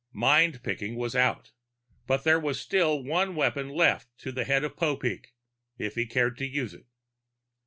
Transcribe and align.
Mind 0.13 0.63
picking 0.63 0.95
was 0.95 1.15
out, 1.15 1.51
but 2.07 2.23
there 2.23 2.39
was 2.39 2.59
still 2.59 3.03
one 3.03 3.35
weapon 3.35 3.69
left 3.69 4.07
to 4.21 4.31
the 4.31 4.45
head 4.45 4.63
of 4.63 4.75
Popeek, 4.75 5.35
if 5.77 5.93
he 5.93 6.07
cared 6.07 6.39
to 6.39 6.47
use 6.47 6.73
it. 6.73 6.87